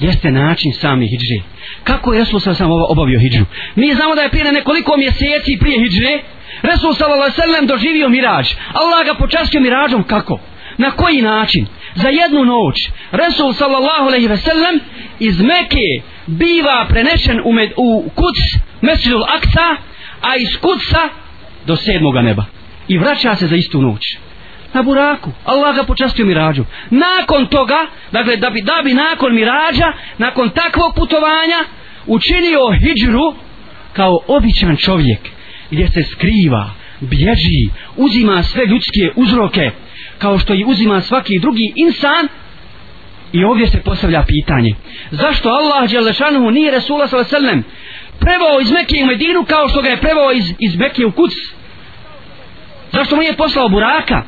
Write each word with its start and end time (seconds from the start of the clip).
jeste 0.00 0.30
način 0.30 0.72
sami 0.72 1.08
hijđe. 1.08 1.44
Kako 1.84 2.12
je 2.12 2.18
Resul 2.18 2.40
sam 2.40 2.70
obavio 2.70 3.20
hidžu? 3.20 3.44
Mi 3.74 3.94
znamo 3.94 4.14
da 4.14 4.22
je 4.22 4.28
prije 4.28 4.52
nekoliko 4.52 4.96
mjeseci 4.96 5.58
prije 5.60 5.78
hidžre 5.78 6.22
Resul 6.62 6.94
sallam 6.94 7.66
doživio 7.66 8.08
mirađ. 8.08 8.46
Allah 8.72 9.06
ga 9.06 9.14
počastio 9.14 9.60
mirađom 9.60 10.02
kako? 10.02 10.40
Na 10.76 10.90
koji 10.90 11.22
način? 11.22 11.66
Za 11.94 12.08
jednu 12.08 12.44
noć 12.44 12.90
Resul 13.10 13.52
sallallahu 13.52 14.06
alejhi 14.06 14.26
ve 14.26 14.36
sellem 14.36 14.80
iz 15.18 15.40
Mekke 15.40 15.88
biva 16.26 16.86
prenešen 16.88 17.40
u, 17.44 17.52
med, 17.52 17.72
u 17.76 18.10
kuc 18.14 18.36
Mesdžidul 18.80 19.24
Aksa 19.24 19.76
a 20.20 20.36
iz 20.36 20.56
kuca 20.56 21.00
do 21.66 21.76
sedmoga 21.76 22.22
neba 22.22 22.44
i 22.88 22.98
vraća 22.98 23.34
se 23.34 23.46
za 23.46 23.56
istu 23.56 23.82
noć 23.82 24.18
na 24.74 24.82
buraku. 24.82 25.30
Allah 25.44 25.76
ga 25.76 25.84
počastio 25.84 26.26
mirađu. 26.26 26.64
Nakon 26.90 27.46
toga, 27.46 27.86
dakle, 28.12 28.36
da 28.36 28.50
bi, 28.50 28.62
da 28.62 28.80
bi 28.84 28.94
nakon 28.94 29.34
mirađa, 29.34 29.92
nakon 30.18 30.50
takvog 30.50 30.94
putovanja, 30.94 31.64
učinio 32.06 32.60
hijđru 32.80 33.34
kao 33.92 34.18
običan 34.26 34.76
čovjek, 34.76 35.20
gdje 35.70 35.88
se 35.88 36.02
skriva, 36.02 36.70
bježi, 37.00 37.68
uzima 37.96 38.42
sve 38.42 38.66
ljudske 38.66 39.10
uzroke, 39.16 39.70
kao 40.18 40.38
što 40.38 40.54
i 40.54 40.64
uzima 40.66 41.00
svaki 41.00 41.38
drugi 41.38 41.72
insan, 41.76 42.28
i 43.32 43.44
ovdje 43.44 43.66
se 43.66 43.80
postavlja 43.80 44.22
pitanje, 44.22 44.74
zašto 45.10 45.48
Allah 45.48 45.90
Đelešanuhu 45.90 46.50
nije 46.50 46.70
Resula 46.70 47.08
s.a.v. 47.08 47.62
prevao 48.18 48.60
iz 48.60 48.70
Mekije 48.70 49.04
u 49.04 49.06
Medinu 49.06 49.44
kao 49.44 49.68
što 49.68 49.82
ga 49.82 49.88
je 49.88 50.00
prevao 50.00 50.32
iz, 50.32 50.54
iz 50.58 50.76
Mekije 50.76 51.06
u 51.06 51.12
Kuc? 51.12 51.32
Zašto 52.92 53.16
mu 53.16 53.22
je 53.22 53.36
poslao 53.36 53.68
buraka? 53.68 54.22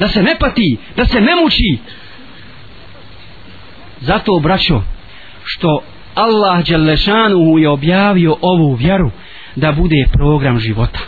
Da 0.00 0.08
se 0.08 0.22
ne 0.22 0.36
pati, 0.38 0.76
da 0.96 1.04
se 1.04 1.20
ne 1.20 1.34
muči. 1.42 1.78
Zato, 4.00 4.40
braćo, 4.40 4.82
što 5.44 5.82
Allah 6.14 6.64
Đalešanuhu 6.64 7.58
je 7.58 7.68
objavio 7.68 8.36
ovu 8.40 8.74
vjeru 8.74 9.10
da 9.56 9.72
bude 9.72 10.04
program 10.12 10.58
života. 10.58 10.98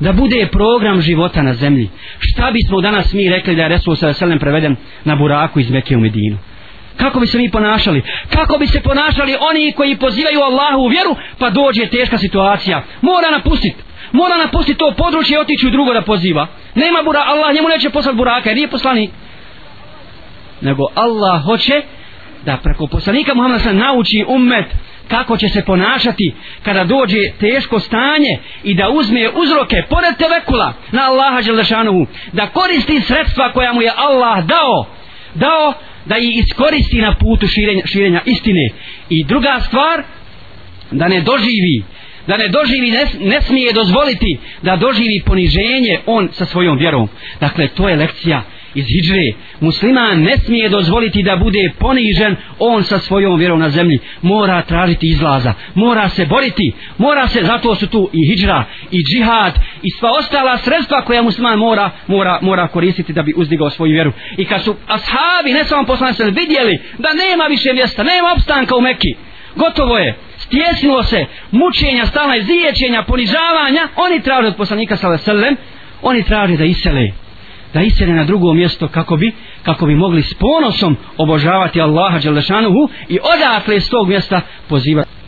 Da 0.00 0.12
bude 0.12 0.48
program 0.52 1.00
života 1.00 1.42
na 1.42 1.54
zemlji. 1.54 1.88
Šta 2.18 2.50
bismo 2.50 2.80
danas 2.80 3.12
mi 3.12 3.30
rekli 3.30 3.56
da 3.56 3.62
je 3.62 3.68
Resul 3.68 3.96
sa 3.96 4.12
preveden 4.40 4.76
na 5.04 5.16
buraku 5.16 5.60
iz 5.60 5.70
Mekke 5.70 5.96
u 5.96 6.00
Medinu? 6.00 6.38
Kako 6.96 7.20
bi 7.20 7.26
se 7.26 7.38
mi 7.38 7.50
ponašali? 7.50 8.02
Kako 8.30 8.58
bi 8.58 8.66
se 8.66 8.80
ponašali 8.80 9.36
oni 9.50 9.72
koji 9.72 9.96
pozivaju 9.96 10.40
Allahu 10.40 10.82
u 10.82 10.88
vjeru 10.88 11.16
pa 11.38 11.50
dođe 11.50 11.86
teška 11.86 12.18
situacija? 12.18 12.82
Mora 13.02 13.30
napustiti 13.30 13.76
mora 14.12 14.36
napustiti 14.36 14.78
to 14.78 14.94
područje 14.96 15.34
i 15.34 15.38
otići 15.38 15.66
u 15.66 15.70
drugo 15.70 15.92
da 15.92 16.02
poziva. 16.02 16.46
Nema 16.74 17.02
bura, 17.02 17.20
Allah 17.26 17.54
njemu 17.54 17.68
neće 17.68 17.90
poslati 17.90 18.16
buraka 18.16 18.50
jer 18.50 18.56
nije 18.56 18.70
poslanik. 18.70 19.10
Nego 20.60 20.82
Allah 20.94 21.44
hoće 21.44 21.82
da 22.44 22.56
preko 22.56 22.86
poslanika 22.86 23.34
Muhammed 23.34 23.60
se 23.60 23.72
nauči 23.72 24.24
ummet 24.28 24.66
kako 25.08 25.36
će 25.36 25.48
se 25.48 25.64
ponašati 25.64 26.34
kada 26.62 26.84
dođe 26.84 27.18
teško 27.40 27.80
stanje 27.80 28.38
i 28.64 28.74
da 28.74 28.90
uzme 28.90 29.30
uzroke 29.34 29.82
pored 29.90 30.16
tevekula 30.16 30.72
na 30.92 31.02
Allaha 31.02 31.42
Đelešanuhu 31.42 32.06
da 32.32 32.46
koristi 32.46 33.00
sredstva 33.00 33.52
koja 33.52 33.72
mu 33.72 33.82
je 33.82 33.92
Allah 33.96 34.44
dao 34.44 34.86
dao 35.34 35.74
da 36.04 36.18
ih 36.18 36.38
iskoristi 36.38 37.00
na 37.00 37.14
putu 37.14 37.46
širenja, 37.46 37.82
širenja 37.86 38.20
istine 38.24 38.68
i 39.08 39.24
druga 39.24 39.60
stvar 39.60 40.02
da 40.90 41.08
ne 41.08 41.20
doživi 41.20 41.84
da 42.26 42.36
ne 42.36 42.48
doživi, 42.48 42.90
ne, 42.90 43.04
ne 43.20 43.40
smije 43.40 43.72
dozvoliti 43.72 44.38
da 44.62 44.76
doživi 44.76 45.22
poniženje 45.26 46.00
on 46.06 46.28
sa 46.32 46.44
svojom 46.44 46.78
vjerom. 46.78 47.08
Dakle, 47.40 47.68
to 47.68 47.88
je 47.88 47.96
lekcija 47.96 48.42
iz 48.74 48.86
hijđre. 48.86 49.32
Musliman 49.60 50.22
ne 50.22 50.36
smije 50.36 50.68
dozvoliti 50.68 51.22
da 51.22 51.36
bude 51.36 51.70
ponižen 51.78 52.36
on 52.58 52.84
sa 52.84 52.98
svojom 52.98 53.38
vjerom 53.38 53.60
na 53.60 53.70
zemlji. 53.70 53.98
Mora 54.22 54.62
tražiti 54.62 55.06
izlaza, 55.06 55.54
mora 55.74 56.08
se 56.08 56.26
boriti, 56.26 56.72
mora 56.98 57.28
se, 57.28 57.44
zato 57.44 57.74
su 57.74 57.86
tu 57.86 58.10
i 58.12 58.28
hijđra, 58.28 58.64
i 58.90 59.02
džihad, 59.04 59.54
i 59.82 59.90
sva 59.90 60.10
ostala 60.18 60.58
sredstva 60.58 61.02
koja 61.04 61.22
musliman 61.22 61.58
mora, 61.58 61.90
mora, 62.06 62.38
mora 62.42 62.68
koristiti 62.68 63.12
da 63.12 63.22
bi 63.22 63.32
uzdigao 63.36 63.70
svoju 63.70 63.92
vjeru. 63.92 64.12
I 64.36 64.44
kad 64.44 64.62
su 64.62 64.76
ashabi, 64.86 65.52
ne 65.52 65.64
samo 65.64 65.86
poslanice, 65.86 66.24
vidjeli 66.24 66.78
da 66.98 67.08
nema 67.12 67.44
više 67.44 67.72
mjesta, 67.72 68.02
nema 68.02 68.32
opstanka 68.32 68.76
u 68.76 68.80
Meki, 68.80 69.14
gotovo 69.56 69.98
je, 69.98 70.18
stjesnilo 70.52 71.02
se 71.02 71.26
mučenja, 71.50 72.06
stalna 72.06 72.36
izliječenja, 72.36 73.02
ponižavanja, 73.02 73.88
oni 73.96 74.22
traže 74.22 74.48
od 74.48 74.56
poslanika 74.56 74.96
sallallahu 74.96 75.30
alejhi 75.30 75.56
oni 76.02 76.22
traže 76.22 76.56
da 76.56 76.64
isele 76.64 77.08
da 77.74 77.82
isele 77.82 78.12
na 78.12 78.24
drugo 78.24 78.54
mjesto 78.54 78.88
kako 78.88 79.16
bi 79.16 79.32
kako 79.62 79.86
bi 79.86 79.94
mogli 79.94 80.22
s 80.22 80.34
ponosom 80.34 80.96
obožavati 81.16 81.80
Allaha 81.80 82.18
dželle 82.18 82.42
i 83.08 83.18
odatle 83.36 83.80
s 83.80 83.88
tog 83.88 84.08
mjesta 84.08 84.40
pozivati. 84.68 85.21